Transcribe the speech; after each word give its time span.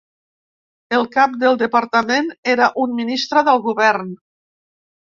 El 0.99 1.05
cap 1.17 1.35
del 1.45 1.59
departament 1.65 2.33
era 2.55 2.73
un 2.87 2.99
Ministre 3.03 3.47
del 3.51 3.65
Govern. 3.71 4.15